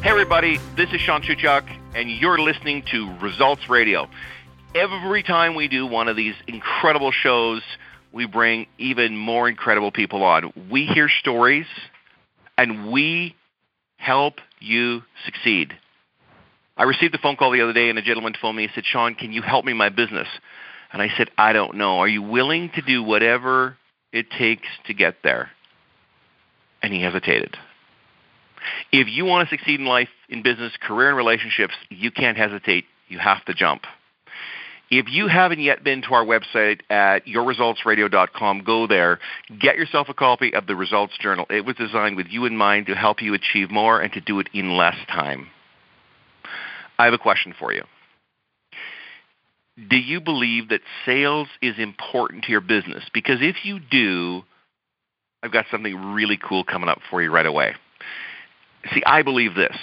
[0.00, 1.64] Hey, everybody, this is Sean Shuchuk,
[1.94, 4.08] and you're listening to Results Radio
[4.74, 7.62] every time we do one of these incredible shows,
[8.12, 10.52] we bring even more incredible people on.
[10.70, 11.66] We hear stories
[12.58, 13.34] and we
[13.96, 15.72] help you succeed.
[16.76, 18.84] I received a phone call the other day and a gentleman phoned me and said,
[18.84, 20.28] Sean, can you help me my business?
[20.92, 21.98] And I said, I don't know.
[21.98, 23.76] Are you willing to do whatever
[24.12, 25.50] it takes to get there?
[26.82, 27.56] And he hesitated.
[28.90, 32.84] If you want to succeed in life, in business, career, and relationships, you can't hesitate.
[33.08, 33.82] You have to jump.
[34.94, 39.20] If you haven't yet been to our website at yourresultsradio.com, go there.
[39.58, 41.46] Get yourself a copy of the Results Journal.
[41.48, 44.38] It was designed with you in mind to help you achieve more and to do
[44.38, 45.48] it in less time.
[46.98, 47.84] I have a question for you.
[49.88, 53.04] Do you believe that sales is important to your business?
[53.14, 54.42] Because if you do,
[55.42, 57.76] I've got something really cool coming up for you right away.
[58.92, 59.76] See, I believe this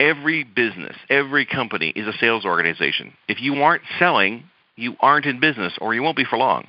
[0.00, 3.12] every business, every company is a sales organization.
[3.28, 4.44] If you aren't selling,
[4.76, 6.66] you aren't in business or you won't be for long.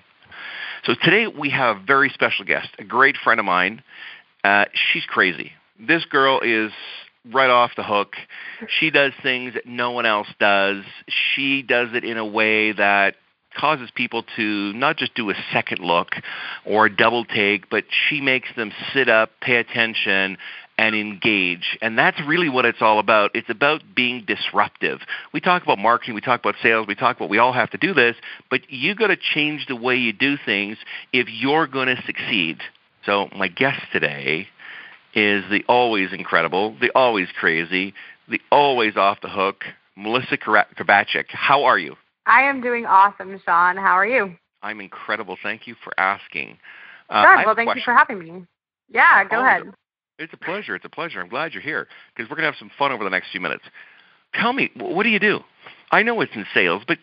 [0.85, 3.83] So today we have a very special guest, a great friend of mine.
[4.43, 5.51] Uh, she's crazy.
[5.79, 6.71] This girl is
[7.31, 8.15] right off the hook.
[8.79, 10.83] She does things that no one else does.
[11.35, 13.15] She does it in a way that
[13.57, 16.09] causes people to not just do a second look
[16.65, 20.37] or a double take, but she makes them sit up, pay attention,
[20.79, 21.77] and engage.
[21.81, 23.31] And that's really what it's all about.
[23.33, 25.01] It's about being disruptive.
[25.33, 27.77] We talk about marketing, we talk about sales, we talk about we all have to
[27.77, 28.15] do this,
[28.49, 30.77] but you got to change the way you do things
[31.11, 32.59] if you're going to succeed.
[33.05, 34.47] So my guest today
[35.13, 37.93] is the always incredible, the always crazy,
[38.29, 39.65] the always off the hook,
[39.97, 41.25] Melissa Krivachek.
[41.27, 41.97] How are you?
[42.25, 43.75] I am doing awesome, Sean.
[43.75, 44.33] How are you?
[44.61, 45.37] I'm incredible.
[45.43, 46.57] Thank you for asking.
[47.09, 47.45] Uh, sure.
[47.47, 48.45] Well, thank you for having me.
[48.87, 49.73] Yeah, go ahead.
[50.19, 50.75] It's a pleasure.
[50.75, 51.21] It's a pleasure.
[51.21, 53.39] I'm glad you're here because we're going to have some fun over the next few
[53.39, 53.63] minutes.
[54.33, 55.39] Tell me, what do you do?
[55.91, 56.99] I know it's in sales, but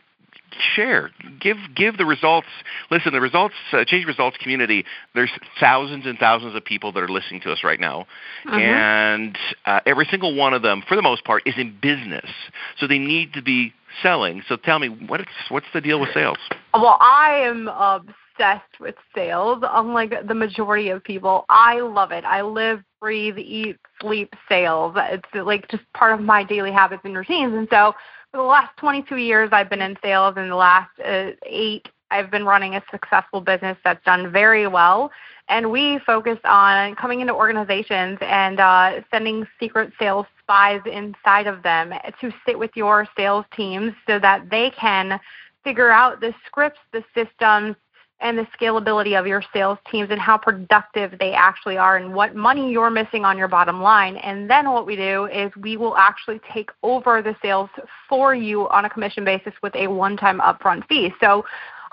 [0.74, 1.10] share
[1.40, 2.46] give give the results
[2.90, 4.84] listen the results uh, change results community
[5.14, 8.06] there's thousands and thousands of people that are listening to us right now
[8.46, 8.54] mm-hmm.
[8.54, 12.30] and uh, every single one of them for the most part is in business
[12.78, 13.72] so they need to be
[14.02, 16.38] selling so tell me what's what's the deal with sales
[16.74, 22.40] well i am obsessed with sales unlike the majority of people i love it i
[22.40, 24.92] live breathe, eat, sleep sales.
[24.96, 27.54] It's like just part of my daily habits and routines.
[27.54, 27.94] And so
[28.32, 30.34] for the last 22 years, I've been in sales.
[30.36, 35.12] In the last uh, eight, I've been running a successful business that's done very well.
[35.48, 41.62] And we focus on coming into organizations and uh, sending secret sales spies inside of
[41.62, 45.20] them to sit with your sales teams so that they can
[45.62, 47.76] figure out the scripts, the systems,
[48.20, 52.34] and the scalability of your sales teams and how productive they actually are and what
[52.34, 54.16] money you're missing on your bottom line.
[54.16, 57.68] And then what we do is we will actually take over the sales
[58.08, 61.12] for you on a commission basis with a one time upfront fee.
[61.20, 61.44] So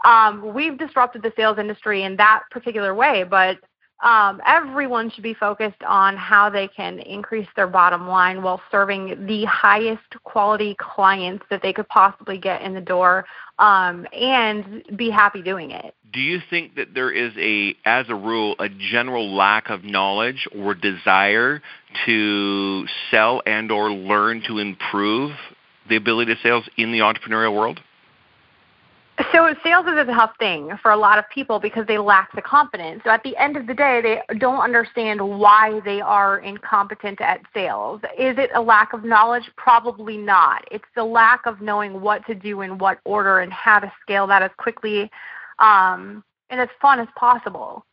[0.06, 3.58] um, we've disrupted the sales industry in that particular way, but
[4.04, 9.26] um, everyone should be focused on how they can increase their bottom line while serving
[9.26, 13.26] the highest quality clients that they could possibly get in the door
[13.60, 15.96] um, and be happy doing it.
[16.14, 20.48] Do you think that there is a, as a rule, a general lack of knowledge
[20.56, 21.60] or desire
[22.06, 25.32] to sell and or learn to improve
[25.90, 27.80] the ability to sales in the entrepreneurial world?
[29.32, 32.42] So sales is a tough thing for a lot of people because they lack the
[32.42, 33.02] confidence.
[33.04, 37.42] So at the end of the day, they don't understand why they are incompetent at
[37.54, 38.02] sales.
[38.18, 39.50] Is it a lack of knowledge?
[39.56, 40.64] Probably not.
[40.72, 44.28] It's the lack of knowing what to do in what order and how to scale
[44.28, 45.12] that as quickly
[45.60, 47.86] um, and as fun as possible.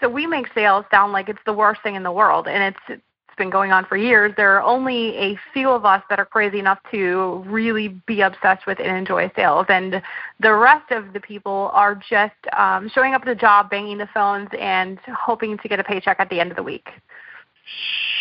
[0.00, 3.00] So we make sales sound like it's the worst thing in the world, and it's
[3.34, 4.32] it's been going on for years.
[4.36, 8.64] There are only a few of us that are crazy enough to really be obsessed
[8.64, 10.00] with and enjoy sales, and
[10.40, 14.08] the rest of the people are just um, showing up at the job, banging the
[14.14, 16.88] phones, and hoping to get a paycheck at the end of the week.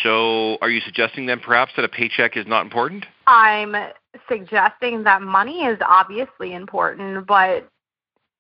[0.04, 3.06] So, are you suggesting then perhaps that a paycheck is not important?
[3.28, 3.76] I'm
[4.30, 7.68] suggesting that money is obviously important, but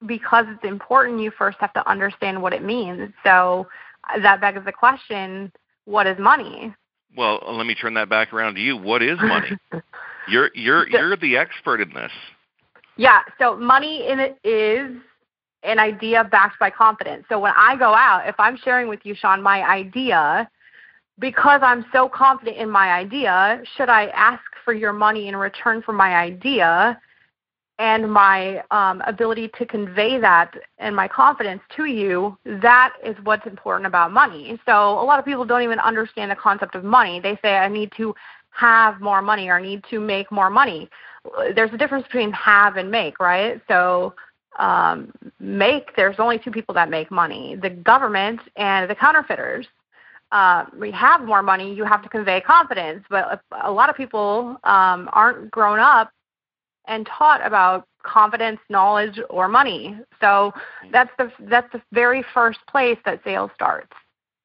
[0.05, 3.11] because it's important, you first have to understand what it means.
[3.23, 3.67] So
[4.13, 5.51] uh, that begs the question
[5.85, 6.73] what is money?
[7.15, 8.77] Well, uh, let me turn that back around to you.
[8.77, 9.51] What is money?
[10.27, 12.11] you're you're you're the expert in this.
[12.95, 14.95] Yeah, so money in it is
[15.63, 17.25] an idea backed by confidence.
[17.29, 20.49] So when I go out, if I'm sharing with you, Sean, my idea,
[21.19, 25.81] because I'm so confident in my idea, should I ask for your money in return
[25.81, 26.99] for my idea
[27.79, 32.37] and my um, ability to convey that and my confidence to you?
[32.45, 34.59] That is what's important about money.
[34.65, 37.19] So a lot of people don't even understand the concept of money.
[37.19, 38.13] They say, I need to
[38.51, 40.89] have more money or I need to make more money.
[41.55, 43.61] There's a difference between have and make, right?
[43.67, 44.13] So
[44.59, 49.65] um, make, there's only two people that make money the government and the counterfeiters
[50.33, 53.05] uh, we have more money, you have to convey confidence.
[53.09, 56.11] But a, a lot of people um, aren't grown up
[56.87, 59.97] and taught about confidence, knowledge, or money.
[60.19, 60.91] So mm-hmm.
[60.91, 63.91] that's the that's the very first place that sales starts.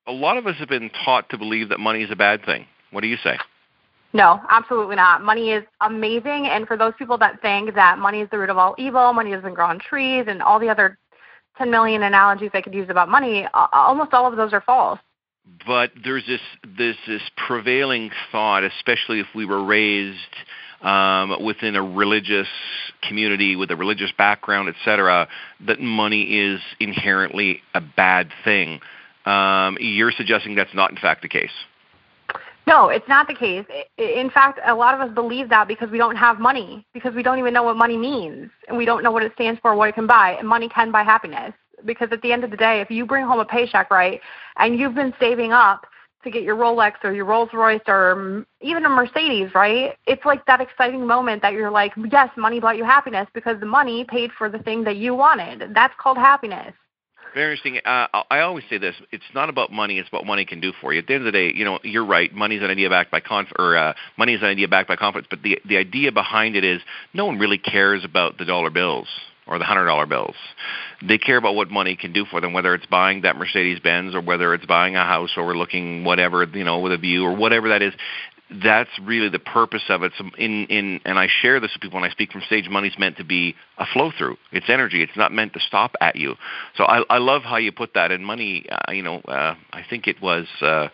[0.07, 2.67] A lot of us have been taught to believe that money is a bad thing.
[2.91, 3.37] What do you say?
[4.15, 5.23] No, absolutely not.
[5.23, 8.57] Money is amazing, and for those people that think that money is the root of
[8.57, 10.97] all evil, money doesn't grow on trees, and all the other
[11.59, 14.99] 10 million analogies I could use about money, almost all of those are false
[15.67, 16.41] but there's this
[16.77, 20.19] this this prevailing thought, especially if we were raised
[20.83, 22.49] um, within a religious
[23.03, 25.29] community with a religious background, etc.,
[25.67, 28.81] that money is inherently a bad thing.
[29.27, 31.51] Um, you're suggesting that's not in fact the case.
[32.67, 33.65] No, it's not the case.
[33.97, 37.23] In fact, a lot of us believe that because we don't have money, because we
[37.23, 39.89] don't even know what money means, and we don't know what it stands for, what
[39.89, 40.37] it can buy.
[40.39, 41.55] And money can buy happiness
[41.87, 44.21] because at the end of the day, if you bring home a paycheck, right,
[44.59, 45.87] and you've been saving up
[46.25, 49.97] to get your Rolex or your Rolls Royce or even a Mercedes, right?
[50.07, 53.67] It's like that exciting moment that you're like, yes, money bought you happiness because the
[53.67, 55.75] money paid for the thing that you wanted.
[55.75, 56.75] That's called happiness.
[57.35, 57.81] Very interesting.
[57.85, 60.93] Uh, I always say this: it's not about money; it's what money can do for
[60.93, 61.01] you.
[61.01, 62.33] At the end of the day, you know, you're right.
[62.33, 64.97] Money is an idea backed by conf- or uh, money is an idea backed by
[64.97, 65.29] confidence.
[65.29, 66.81] But the the idea behind it is
[67.13, 69.09] no one really cares about the dollar bills
[69.49, 70.37] or the hundred dollar bills.
[71.03, 74.15] They care about what money can do for them, whether it's buying that Mercedes Benz
[74.15, 77.35] or whether it's buying a house or looking whatever you know with a view or
[77.35, 77.95] whatever that is.
[78.51, 80.13] That's really the purpose of it.
[80.17, 82.69] So in in and I share this with people when I speak from stage.
[82.69, 84.37] Money's meant to be a flow through.
[84.53, 85.03] It's energy.
[85.03, 86.37] It's not meant to stop at you.
[86.77, 88.11] So I I love how you put that.
[88.11, 90.47] And money, uh, you know, uh, I think it was.
[90.61, 90.89] Uh,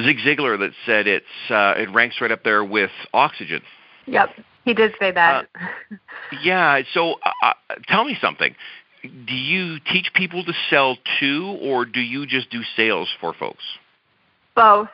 [0.00, 3.62] Zig Ziglar that said it's uh, it ranks right up there with oxygen.
[4.06, 4.30] Yep.
[4.64, 5.48] He did say that.
[5.54, 5.96] Uh,
[6.42, 6.82] yeah.
[6.94, 8.54] So uh, uh, tell me something.
[9.02, 13.64] Do you teach people to sell too, or do you just do sales for folks?
[14.54, 14.88] Both.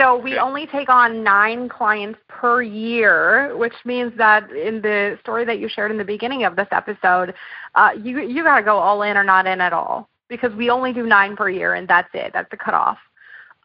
[0.00, 0.40] So we okay.
[0.40, 5.68] only take on nine clients per year, which means that in the story that you
[5.68, 7.34] shared in the beginning of this episode,
[7.74, 10.70] uh, you you got to go all in or not in at all because we
[10.70, 12.32] only do nine per year, and that's it.
[12.32, 12.98] That's the cutoff.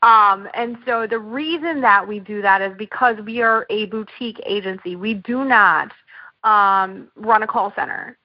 [0.06, 4.40] Um, and so the reason that we do that is because we are a boutique
[4.46, 4.96] agency.
[4.96, 5.92] We do not
[6.44, 8.16] um, run a call center.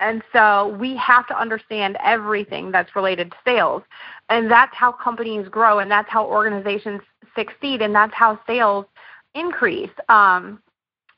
[0.00, 3.82] And so we have to understand everything that's related to sales.
[4.30, 7.02] And that's how companies grow, and that's how organizations
[7.34, 8.86] succeed, and that's how sales
[9.34, 10.62] increase um,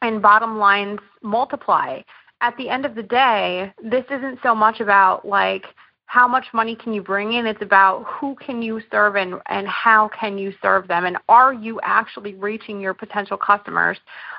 [0.02, 2.02] and bottom lines multiply.
[2.40, 5.66] At the end of the day, this isn't so much about like,
[6.08, 9.68] how much money can you bring in it's about who can you serve and, and
[9.68, 13.98] how can you serve them and are you actually reaching your potential customers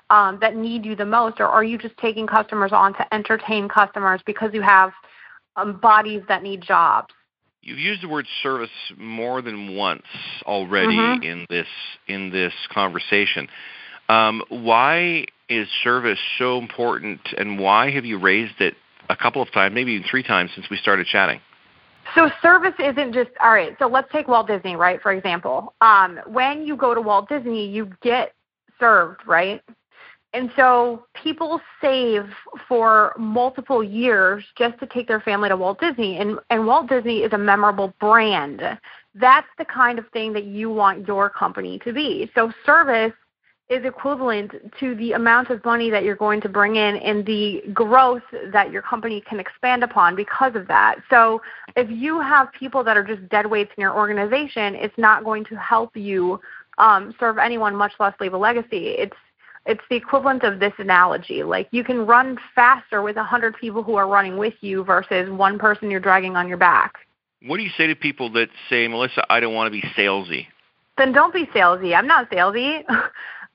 [0.09, 3.69] um, that need you the most or are you just taking customers on to entertain
[3.69, 4.91] customers because you have
[5.55, 7.13] um, bodies that need jobs
[7.61, 10.05] You've used the word service more than once
[10.45, 11.23] already mm-hmm.
[11.23, 11.67] in this
[12.07, 13.49] in this conversation.
[14.07, 18.75] Um, why is service so important, and why have you raised it
[19.09, 21.41] a couple of times, maybe even three times since we started chatting?
[22.15, 23.75] So service isn't just all right.
[23.79, 25.01] So let's take Walt Disney, right?
[25.01, 28.34] For example, um, when you go to Walt Disney, you get
[28.79, 29.62] served, right?
[30.34, 32.24] And so people save
[32.68, 36.18] for multiple years just to take their family to Walt Disney.
[36.18, 38.62] And, and Walt Disney is a memorable brand.
[39.15, 42.29] That's the kind of thing that you want your company to be.
[42.36, 43.13] So service
[43.69, 47.61] is equivalent to the amount of money that you're going to bring in and the
[47.71, 50.95] growth that your company can expand upon because of that.
[51.09, 51.41] So
[51.75, 55.45] if you have people that are just dead weights in your organization, it's not going
[55.45, 56.41] to help you
[56.79, 58.95] um, serve anyone, much less leave a legacy.
[58.97, 59.17] It's
[59.65, 61.43] it's the equivalent of this analogy.
[61.43, 65.29] Like you can run faster with a hundred people who are running with you versus
[65.29, 66.95] one person you're dragging on your back.
[67.43, 70.47] What do you say to people that say, Melissa, I don't want to be salesy?
[70.99, 71.95] then don't be salesy.
[71.95, 72.83] I'm not salesy.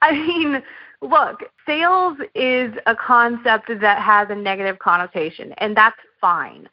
[0.04, 0.62] I mean,
[1.00, 6.68] look, sales is a concept that has a negative connotation, and that's fine.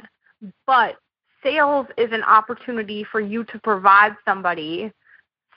[0.67, 0.97] But
[1.41, 4.91] sales is an opportunity for you to provide somebody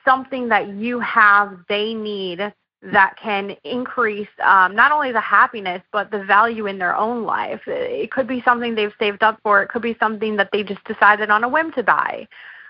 [0.04, 2.52] something that you have they need
[2.92, 7.62] that can increase um, not only the happiness but the value in their own life.
[7.66, 9.62] It could be something they've saved up for.
[9.62, 12.28] It could be something that they just decided on a whim to buy.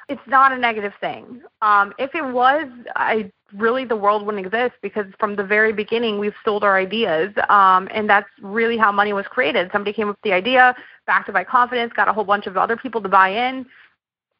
[0.08, 1.40] It's not a negative thing.
[1.62, 6.18] Um, if it was, I really the world wouldn't exist because from the very beginning
[6.18, 9.70] we've sold our ideas, um, and that's really how money was created.
[9.72, 10.74] Somebody came up with the idea,
[11.06, 13.66] backed it by confidence, got a whole bunch of other people to buy in,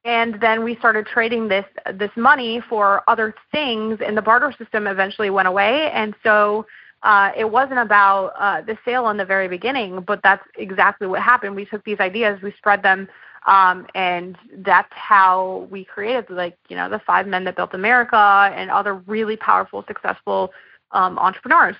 [0.04, 4.87] and then we started trading this this money for other things and the barter system
[4.87, 6.66] eventually went away and so
[7.02, 11.23] uh, it wasn't about uh, the sale in the very beginning but that's exactly what
[11.23, 13.09] happened we took these ideas we spread them
[13.46, 18.52] um, and that's how we created like you know the five men that built america
[18.56, 20.52] and other really powerful successful
[20.94, 21.76] um, entrepreneurs.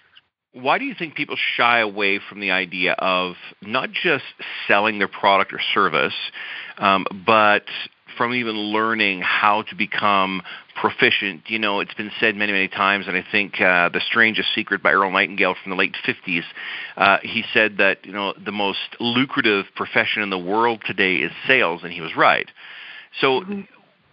[0.53, 4.25] Why do you think people shy away from the idea of not just
[4.69, 6.15] selling their product or service,
[6.79, 7.65] um, but
[8.17, 10.43] from even learning how to become
[10.85, 11.49] proficient.
[11.49, 14.83] You know, it's been said many, many times, and I think uh, The Strangest Secret
[14.83, 16.43] by Earl Nightingale from the late 50s,
[16.99, 21.33] uh, he said that, you know, the most lucrative profession in the world today is
[21.47, 22.51] sales, and he was right.
[23.19, 23.63] So mm-hmm.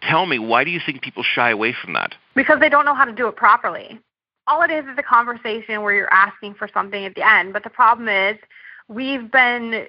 [0.01, 2.15] tell me, why do you think people shy away from that?
[2.35, 3.99] Because they don't know how to do it properly.
[4.47, 7.65] All it is is a conversation where you're asking for something at the end, but
[7.65, 8.37] the problem is
[8.87, 9.87] we've been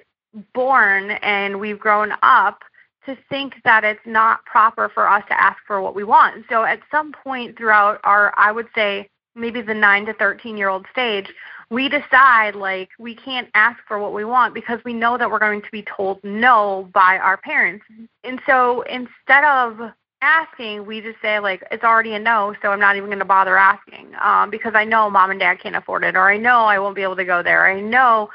[0.53, 2.59] born and we've grown up
[3.05, 6.45] to think that it's not proper for us to ask for what we want.
[6.49, 10.69] So at some point throughout our, I would say, maybe the 9 to 13 year
[10.69, 11.27] old stage,
[11.69, 15.39] we decide like we can't ask for what we want because we know that we're
[15.39, 17.85] going to be told no by our parents.
[18.23, 19.91] And so instead of
[20.21, 23.25] asking, we just say like it's already a no, so I'm not even going to
[23.25, 26.65] bother asking um, because I know mom and dad can't afford it, or I know
[26.65, 27.67] I won't be able to go there.
[27.67, 28.29] I know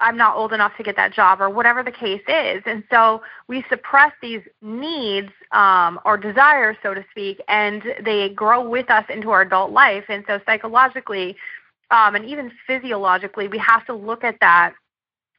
[0.00, 2.62] I'm not old enough to get that job or whatever the case is.
[2.66, 8.66] And so we suppress these needs um, or desires, so to speak, and they grow
[8.66, 10.04] with us into our adult life.
[10.08, 11.36] And so psychologically
[11.90, 14.74] um, and even physiologically, we have to look at that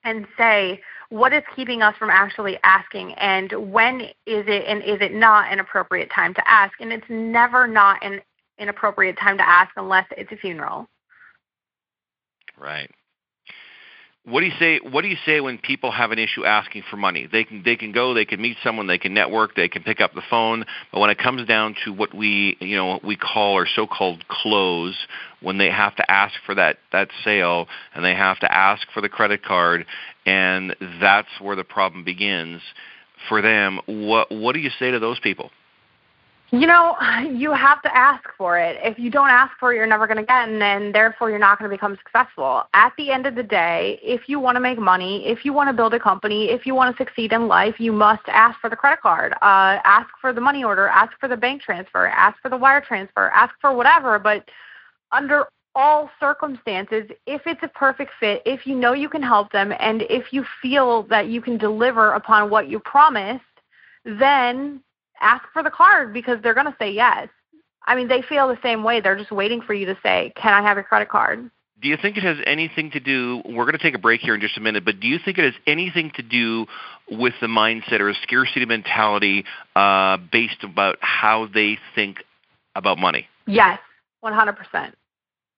[0.03, 4.99] and say, what is keeping us from actually asking and when is it and is
[5.01, 6.73] it not an appropriate time to ask?
[6.79, 8.21] And it's never not an
[8.57, 10.87] inappropriate time to ask unless it's a funeral.
[12.57, 12.91] Right
[14.29, 16.97] what do you say what do you say when people have an issue asking for
[16.97, 17.27] money?
[17.31, 20.01] They can they can go they can meet someone they can network they can pick
[20.01, 20.65] up the phone.
[20.91, 24.27] But when it comes down to what we you know what we call or so-called
[24.27, 24.95] close
[25.41, 29.01] when they have to ask for that that sale and they have to ask for
[29.01, 29.85] the credit card
[30.25, 32.61] and that's where the problem begins
[33.27, 35.49] for them what what do you say to those people
[36.51, 36.95] you know,
[37.31, 38.77] you have to ask for it.
[38.81, 41.39] If you don't ask for it, you're never going to get it, and therefore you're
[41.39, 42.63] not going to become successful.
[42.73, 45.69] At the end of the day, if you want to make money, if you want
[45.69, 48.69] to build a company, if you want to succeed in life, you must ask for
[48.69, 52.39] the credit card, uh, ask for the money order, ask for the bank transfer, ask
[52.41, 54.19] for the wire transfer, ask for whatever.
[54.19, 54.49] But
[55.11, 59.73] under all circumstances, if it's a perfect fit, if you know you can help them,
[59.79, 63.43] and if you feel that you can deliver upon what you promised,
[64.03, 64.81] then
[65.21, 67.29] ask for the card because they're going to say yes.
[67.85, 69.01] I mean, they feel the same way.
[69.01, 71.49] They're just waiting for you to say, "Can I have your credit card?"
[71.81, 73.41] Do you think it has anything to do?
[73.45, 75.37] We're going to take a break here in just a minute, but do you think
[75.37, 76.65] it has anything to do
[77.09, 79.45] with the mindset or a scarcity mentality
[79.77, 82.17] uh, based about how they think
[82.75, 83.27] about money?
[83.47, 83.79] Yes,
[84.19, 84.95] one hundred percent.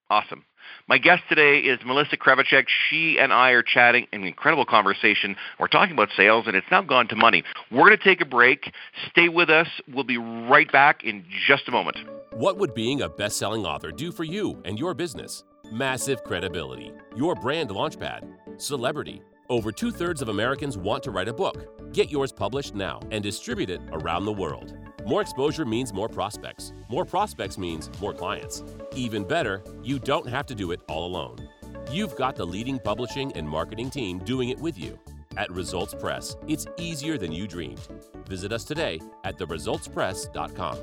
[0.09, 0.45] Awesome.
[0.87, 2.65] My guest today is Melissa Krivachek.
[2.89, 5.35] She and I are chatting an incredible conversation.
[5.59, 7.43] We're talking about sales, and it's now gone to money.
[7.71, 8.71] We're going to take a break.
[9.09, 9.67] Stay with us.
[9.93, 11.97] We'll be right back in just a moment.
[12.33, 15.43] What would being a best selling author do for you and your business?
[15.71, 19.21] Massive credibility, your brand launchpad, celebrity.
[19.49, 21.93] Over two thirds of Americans want to write a book.
[21.93, 24.73] Get yours published now and distribute it around the world.
[25.05, 26.73] More exposure means more prospects.
[26.89, 28.63] More prospects means more clients.
[28.95, 31.49] Even better, you don't have to do it all alone.
[31.91, 34.99] You've got the leading publishing and marketing team doing it with you.
[35.37, 37.87] At Results Press, it's easier than you dreamed.
[38.27, 40.77] Visit us today at theresultspress.com.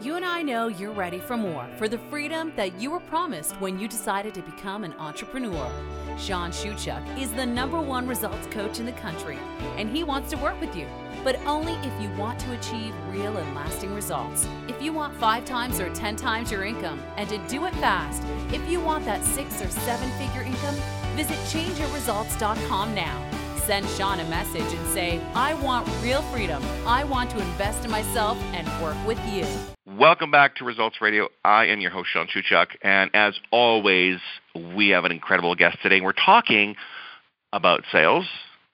[0.00, 3.54] You and I know you're ready for more, for the freedom that you were promised
[3.60, 5.70] when you decided to become an entrepreneur.
[6.18, 9.38] Sean Shuchuk is the number one results coach in the country,
[9.76, 10.86] and he wants to work with you
[11.26, 14.46] but only if you want to achieve real and lasting results.
[14.68, 18.22] If you want five times or 10 times your income and to do it fast,
[18.54, 20.76] if you want that six or seven figure income,
[21.16, 23.28] visit changeyourresults.com now.
[23.56, 26.62] Send Sean a message and say, I want real freedom.
[26.86, 29.44] I want to invest in myself and work with you.
[29.98, 31.28] Welcome back to Results Radio.
[31.42, 34.18] I am your host, Sean Shuchuk, and as always,
[34.74, 36.02] we have an incredible guest today.
[36.02, 36.76] We're talking
[37.50, 38.26] about sales,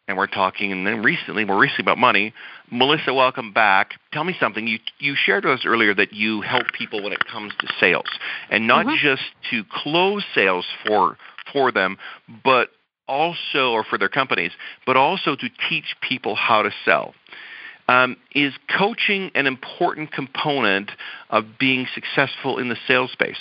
[0.09, 2.35] and we're talking, and then recently, more recently, about money.
[2.73, 3.93] Melissa, welcome back.
[4.13, 4.67] Tell me something.
[4.67, 8.11] You you shared with us earlier that you help people when it comes to sales,
[8.51, 8.97] and not mm-hmm.
[9.01, 11.19] just to close sales for
[11.53, 11.99] for them,
[12.43, 12.71] but
[13.07, 14.51] also, or for their companies,
[14.87, 17.15] but also to teach people how to sell.
[17.89, 20.93] Um, is coaching an important component
[21.31, 23.41] of being successful in the sales space?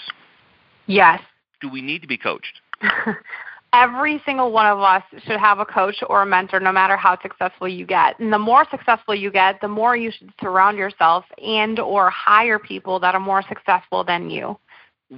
[0.87, 1.21] Yes.
[1.61, 2.59] Do we need to be coached?
[3.73, 7.17] Every single one of us should have a coach or a mentor, no matter how
[7.21, 8.19] successful you get.
[8.19, 12.59] And the more successful you get, the more you should surround yourself and or hire
[12.59, 14.57] people that are more successful than you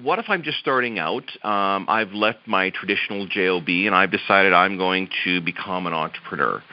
[0.01, 1.23] what if I'm just starting out?
[1.45, 6.63] Um, I've left my traditional JOB and I've decided I'm going to become an entrepreneur.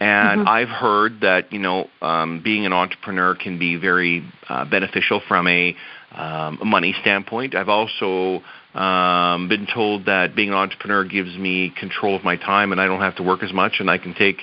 [0.00, 0.48] And mm-hmm.
[0.48, 5.48] I've heard that you know um, being an entrepreneur can be very uh, beneficial from
[5.48, 5.76] a,
[6.12, 7.54] um, money standpoint.
[7.54, 8.42] I've also
[8.74, 12.86] um, been told that being an entrepreneur gives me control of my time, and I
[12.86, 14.38] don't have to work as much, and I can take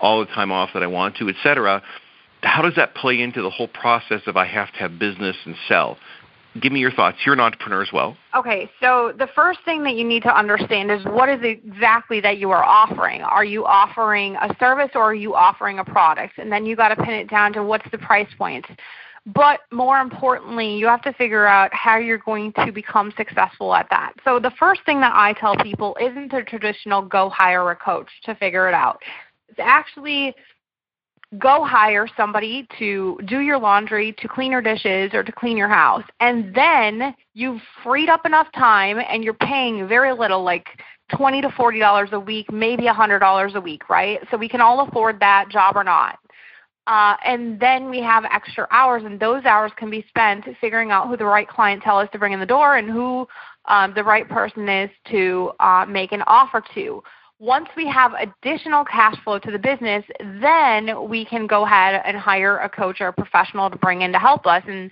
[0.00, 1.82] all the time off that I want to, etc.
[2.42, 5.56] How does that play into the whole process of I have to have business and
[5.68, 5.98] sell?
[6.60, 7.18] Give me your thoughts.
[7.24, 8.16] You're an entrepreneur as well.
[8.34, 12.38] Okay, so the first thing that you need to understand is what is exactly that
[12.38, 13.22] you are offering.
[13.22, 16.38] Are you offering a service or are you offering a product?
[16.38, 18.66] And then you got to pin it down to what's the price point.
[19.26, 23.86] But more importantly, you have to figure out how you're going to become successful at
[23.90, 24.14] that.
[24.24, 28.08] So the first thing that I tell people isn't a traditional go hire a coach
[28.24, 29.00] to figure it out.
[29.48, 30.34] It's actually
[31.38, 35.68] go hire somebody to do your laundry, to clean your dishes, or to clean your
[35.68, 36.02] house.
[36.18, 40.66] And then you've freed up enough time and you're paying very little, like
[41.14, 44.20] twenty to forty dollars a week, maybe a hundred dollars a week, right?
[44.30, 46.18] So we can all afford that job or not.
[46.86, 51.06] Uh, and then we have extra hours, and those hours can be spent figuring out
[51.06, 53.28] who the right clientele is to bring in the door and who
[53.66, 57.00] um, the right person is to uh, make an offer to.
[57.40, 60.04] Once we have additional cash flow to the business,
[60.42, 64.12] then we can go ahead and hire a coach or a professional to bring in
[64.12, 64.62] to help us.
[64.68, 64.90] And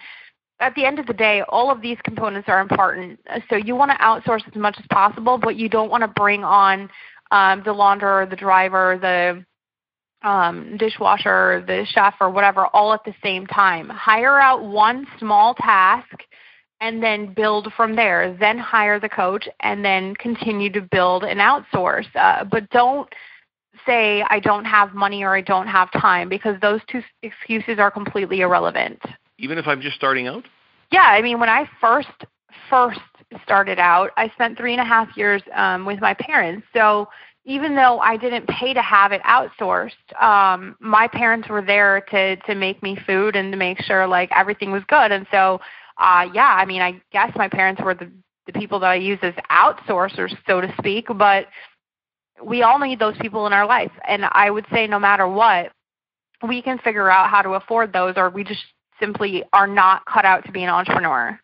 [0.59, 3.21] at the end of the day, all of these components are important.
[3.51, 6.43] So you want to outsource as much as possible, but you don't want to bring
[6.43, 6.89] on
[7.31, 9.45] um, the launderer, the driver, the
[10.27, 13.91] um, dishwasher, the chef, or whatever, all at the same time.
[13.91, 16.09] Hire out one small task
[16.81, 18.37] and then build from there.
[18.39, 22.07] Then hire the coach and then continue to build and outsource.
[22.15, 23.09] Uh, but don't
[23.87, 27.91] say I don't have money or I don't have time because those two excuses are
[27.91, 29.01] completely irrelevant.
[29.39, 30.47] Even if I'm just starting out?
[30.91, 32.09] Yeah, I mean when I first
[32.71, 33.01] first
[33.43, 36.67] started out, I spent three and a half years um, with my parents.
[36.73, 37.09] So
[37.45, 42.37] even though I didn't pay to have it outsourced, um, my parents were there to
[42.37, 45.13] to make me food and to make sure like everything was good.
[45.13, 45.61] And so
[45.99, 48.11] uh, yeah, I mean, I guess my parents were the,
[48.47, 51.47] the people that I use as outsourcers, so to speak, but
[52.43, 53.93] we all need those people in our life.
[54.07, 55.73] And I would say no matter what,
[56.47, 58.63] we can figure out how to afford those or we just
[59.01, 61.39] simply are not cut out to be an entrepreneur.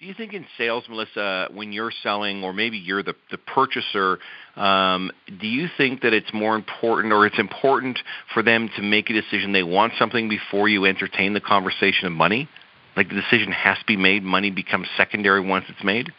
[0.00, 4.18] Do you think in sales, Melissa, when you're selling, or maybe you're the, the purchaser,
[4.56, 5.10] um,
[5.40, 7.98] do you think that it's more important, or it's important
[8.34, 12.12] for them to make a decision they want something before you entertain the conversation of
[12.12, 12.48] money?
[12.96, 16.12] Like the decision has to be made, money becomes secondary once it's made?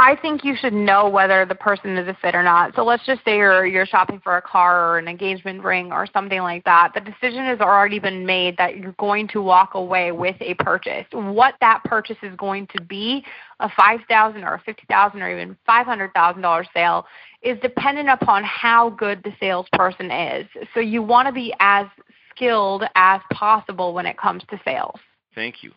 [0.00, 2.72] I think you should know whether the person is a fit or not.
[2.76, 6.06] So let's just say you're you're shopping for a car or an engagement ring or
[6.12, 6.92] something like that.
[6.94, 11.04] The decision has already been made that you're going to walk away with a purchase.
[11.12, 13.24] What that purchase is going to be,
[13.58, 17.04] a five thousand or a fifty thousand or even five hundred thousand dollar sale,
[17.42, 20.46] is dependent upon how good the salesperson is.
[20.74, 21.86] So you want to be as
[22.30, 25.00] skilled as possible when it comes to sales.
[25.34, 25.72] Thank you.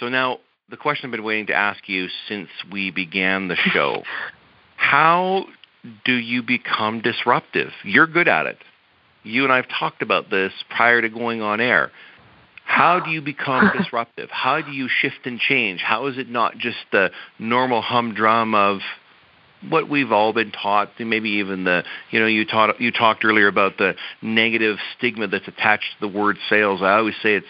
[0.00, 0.38] So now
[0.70, 4.02] the question I've been waiting to ask you since we began the show.
[4.76, 5.46] How
[6.04, 7.70] do you become disruptive?
[7.84, 8.58] You're good at it.
[9.22, 11.90] You and I have talked about this prior to going on air.
[12.64, 14.30] How do you become disruptive?
[14.30, 15.80] How do you shift and change?
[15.80, 18.80] How is it not just the normal humdrum of
[19.68, 23.48] what we've all been taught, maybe even the you know you taught you talked earlier
[23.48, 26.82] about the negative stigma that's attached to the word sales.
[26.82, 27.46] I always say it's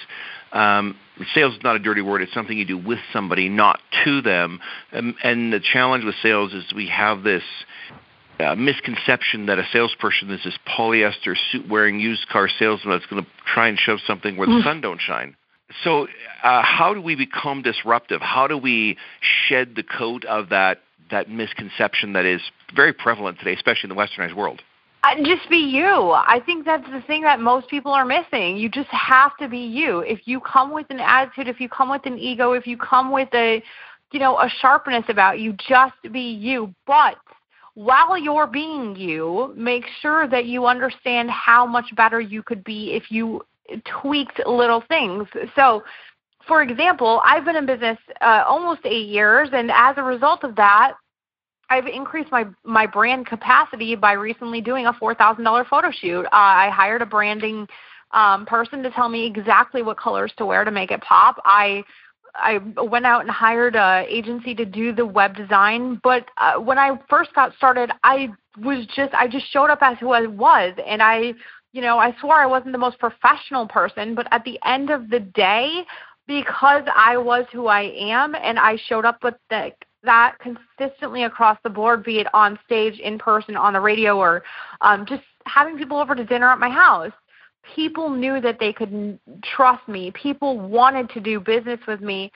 [0.55, 0.97] um,
[1.35, 2.23] sales is not a dirty word.
[2.23, 4.61] It's something you do with somebody, not to them.
[4.93, 7.43] Um, and the challenge with sales is we have this
[8.41, 13.23] uh, misconception that a salesperson is this polyester suit wearing used car salesman that's going
[13.23, 14.65] to try and shove something where the mm.
[14.65, 15.37] sun don't shine.
[15.83, 16.07] So,
[16.43, 18.21] uh, how do we become disruptive?
[18.21, 18.97] How do we
[19.49, 22.41] shed the coat of that that misconception that is
[22.75, 24.63] very prevalent today, especially in the westernized world?
[25.25, 26.13] Just be you.
[26.13, 28.57] I think that's the thing that most people are missing.
[28.57, 30.01] You just have to be you.
[30.01, 33.11] If you come with an attitude, if you come with an ego, if you come
[33.13, 33.63] with a,
[34.13, 36.75] you know, a sharpness about you, just be you.
[36.87, 37.17] But
[37.75, 42.93] while you're being you, make sure that you understand how much better you could be
[42.93, 43.43] if you
[43.85, 45.27] tweaked little things.
[45.57, 45.83] So,
[46.47, 50.57] for example, I've been in business uh, almost eight years, and as a result of
[50.57, 50.95] that,
[51.71, 56.27] I've increased my my brand capacity by recently doing a four thousand dollar photo shoot.
[56.27, 57.67] Uh, I hired a branding
[58.13, 61.41] um, person to tell me exactly what colors to wear to make it pop.
[61.45, 61.85] I
[62.35, 66.01] I went out and hired a agency to do the web design.
[66.03, 69.99] But uh, when I first got started, I was just I just showed up as
[69.99, 71.35] who I was, and I
[71.73, 74.15] you know I swore I wasn't the most professional person.
[74.15, 75.85] But at the end of the day,
[76.27, 79.73] because I was who I am, and I showed up with the
[80.05, 84.43] that consistently across the board, be it on stage, in person, on the radio, or
[84.81, 87.13] um, just having people over to dinner at my house.
[87.75, 90.11] People knew that they could trust me.
[90.11, 92.31] People wanted to do business with me,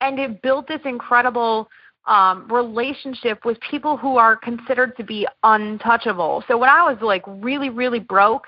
[0.00, 1.68] and it built this incredible
[2.06, 6.44] um, relationship with people who are considered to be untouchable.
[6.46, 8.44] So when I was like really, really broke,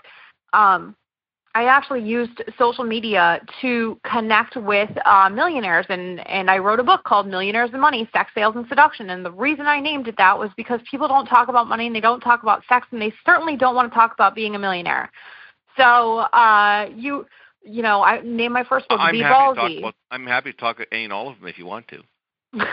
[0.53, 0.95] um,
[1.57, 6.85] I actually used social media to connect with uh, millionaires, and and I wrote a
[6.85, 9.09] book called Millionaires and Money: Sex, Sales, and Seduction.
[9.09, 11.97] And the reason I named it that was because people don't talk about money, and
[11.97, 14.59] they don't talk about sex, and they certainly don't want to talk about being a
[14.59, 15.11] millionaire.
[15.79, 17.25] So uh, you
[17.63, 19.55] you know, I named my first book I'm Be happy Ballsy.
[19.55, 21.89] To talk about, I'm happy to talk any and all of them if you want
[21.89, 22.03] to.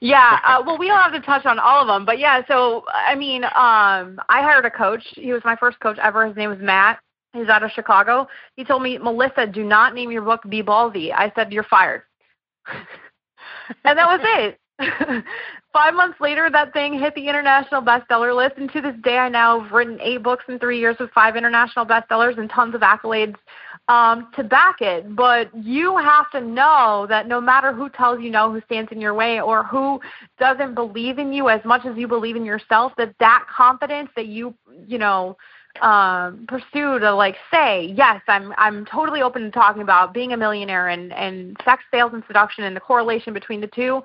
[0.00, 2.42] yeah, uh, well, we don't have to touch on all of them, but yeah.
[2.46, 5.02] So I mean, um, I hired a coach.
[5.14, 6.26] He was my first coach ever.
[6.26, 6.98] His name was Matt
[7.32, 8.26] He's out of Chicago.
[8.56, 11.12] He told me, Melissa, do not name your book Be Ballsy.
[11.12, 12.02] I said, You're fired.
[13.84, 14.58] and that was it.
[15.72, 19.28] Five months later, that thing hit the international bestseller list, and to this day, I
[19.28, 22.80] now have written eight books in three years with five international bestsellers and tons of
[22.80, 23.36] accolades
[23.88, 25.14] um, to back it.
[25.14, 29.00] But you have to know that no matter who tells you no, who stands in
[29.00, 30.00] your way, or who
[30.38, 34.26] doesn't believe in you as much as you believe in yourself, that that confidence that
[34.26, 34.54] you,
[34.86, 35.36] you know,
[35.80, 40.36] um, pursue to like say yes i'm i'm totally open to talking about being a
[40.36, 44.02] millionaire and and sex sales and seduction and the correlation between the two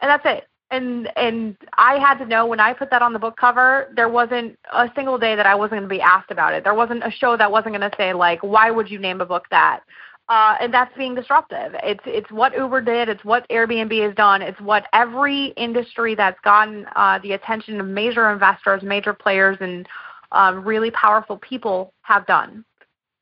[0.00, 3.18] and that's it and and i had to know when i put that on the
[3.18, 6.54] book cover there wasn't a single day that i wasn't going to be asked about
[6.54, 9.20] it there wasn't a show that wasn't going to say like why would you name
[9.20, 9.80] a book that
[10.28, 11.74] uh, and that's being disruptive.
[11.82, 13.08] It's it's what Uber did.
[13.08, 14.40] It's what Airbnb has done.
[14.40, 19.86] It's what every industry that's gotten uh, the attention of major investors, major players, and
[20.32, 22.64] um, really powerful people have done.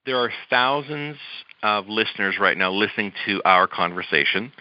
[0.07, 1.17] There are thousands
[1.63, 4.53] of listeners right now listening to our conversation.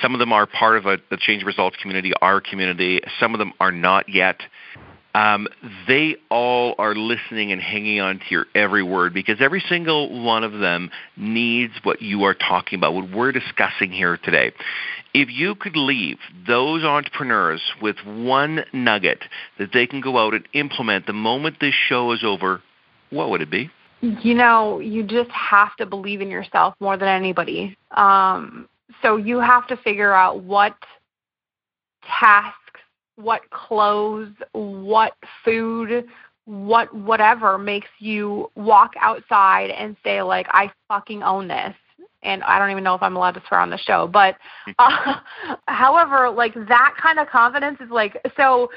[0.00, 3.00] Some of them are part of a, the Change Results community, our community.
[3.18, 4.40] Some of them are not yet.
[5.14, 5.46] Um,
[5.86, 10.42] they all are listening and hanging on to your every word because every single one
[10.42, 14.52] of them needs what you are talking about, what we're discussing here today.
[15.12, 19.22] If you could leave those entrepreneurs with one nugget
[19.58, 22.62] that they can go out and implement the moment this show is over,
[23.10, 23.70] what would it be?
[24.00, 27.76] You know, you just have to believe in yourself more than anybody.
[27.90, 28.68] Um,
[29.02, 30.74] so you have to figure out what
[32.04, 32.58] tasks,
[33.16, 36.06] what clothes, what food,
[36.44, 41.74] what whatever makes you walk outside and say like I fucking own this
[42.22, 44.36] and I don't even know if I'm allowed to swear on the show, but
[44.78, 45.16] uh,
[45.66, 48.70] however, like that kind of confidence is like so.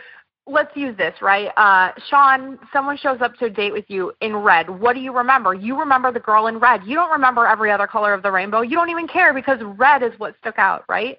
[0.47, 1.49] Let's use this, right?
[1.57, 4.69] Uh, Sean, someone shows up to a date with you in red.
[4.69, 5.55] What do you remember?
[5.55, 6.81] You remember the girl in red.
[6.85, 8.61] You don't remember every other color of the rainbow.
[8.61, 11.17] You don't even care because red is what stuck out, right?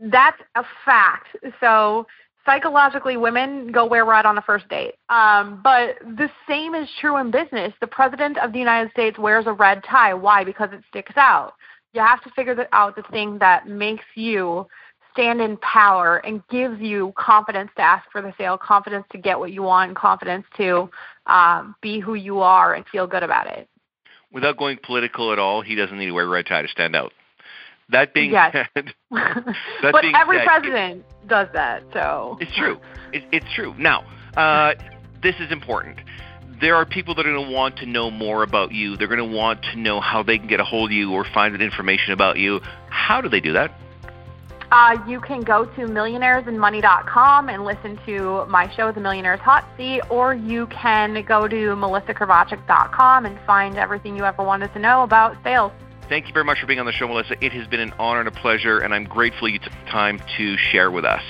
[0.00, 1.36] That's a fact.
[1.60, 2.06] So
[2.46, 4.94] psychologically women go wear red on a first date.
[5.08, 7.72] Um, but the same is true in business.
[7.80, 10.14] The president of the United States wears a red tie.
[10.14, 10.44] Why?
[10.44, 11.52] Because it sticks out.
[11.92, 14.66] You have to figure out the thing that makes you
[15.12, 19.38] stand in power and gives you confidence to ask for the sale, confidence to get
[19.38, 20.88] what you want, confidence to
[21.26, 23.68] um, be who you are and feel good about it.
[24.32, 26.94] Without going political at all, he doesn't need to wear a red tie to stand
[26.94, 27.12] out.
[27.90, 28.52] That being yes.
[28.52, 31.82] said, but being every said, president does that.
[31.92, 32.78] So it's true.
[33.12, 33.74] It, it's true.
[33.78, 34.04] Now,
[34.36, 34.74] uh,
[35.22, 35.98] this is important.
[36.60, 38.96] There are people that are going to want to know more about you.
[38.96, 41.24] They're going to want to know how they can get a hold of you or
[41.24, 42.60] find that information about you.
[42.90, 43.72] How do they do that?
[44.70, 50.02] Uh, you can go to millionairesandmoney.com and listen to my show, The Millionaire's Hot Seat,
[50.10, 55.36] or you can go to melissakrivachek.com and find everything you ever wanted to know about
[55.42, 55.72] sales.
[56.10, 57.36] Thank you very much for being on the show, Melissa.
[57.40, 60.20] It has been an honor and a pleasure, and I'm grateful you took the time
[60.38, 61.22] to share with us.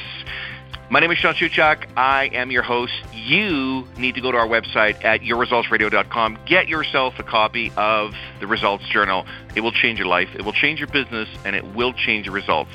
[0.88, 1.84] My name is Sean Shuchuk.
[1.98, 2.94] I am your host.
[3.12, 6.38] You need to go to our website at yourresultsradio.com.
[6.46, 9.26] Get yourself a copy of the Results Journal.
[9.54, 12.34] It will change your life, it will change your business, and it will change your
[12.34, 12.72] results.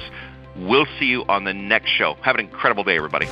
[0.56, 2.18] We'll see you on the next show.
[2.22, 3.26] Have an incredible day, everybody.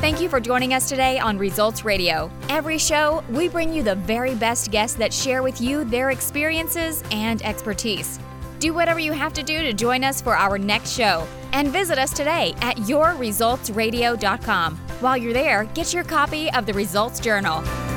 [0.00, 2.30] Thank you for joining us today on Results Radio.
[2.48, 7.04] Every show, we bring you the very best guests that share with you their experiences
[7.10, 8.18] and expertise.
[8.60, 11.28] Do whatever you have to do to join us for our next show.
[11.52, 14.76] And visit us today at yourresultsradio.com.
[15.00, 17.89] While you're there, get your copy of the Results Journal.